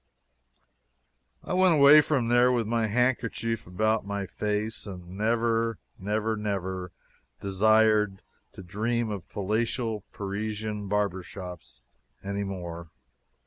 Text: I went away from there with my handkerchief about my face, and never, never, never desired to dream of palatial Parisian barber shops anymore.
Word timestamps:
I 1.43 1.53
went 1.53 1.75
away 1.75 2.01
from 2.01 2.29
there 2.29 2.51
with 2.51 2.65
my 2.65 2.87
handkerchief 2.87 3.67
about 3.67 4.03
my 4.03 4.25
face, 4.25 4.87
and 4.87 5.09
never, 5.09 5.77
never, 5.99 6.35
never 6.35 6.91
desired 7.39 8.23
to 8.53 8.63
dream 8.63 9.11
of 9.11 9.29
palatial 9.29 10.03
Parisian 10.11 10.87
barber 10.87 11.21
shops 11.21 11.81
anymore. 12.23 12.89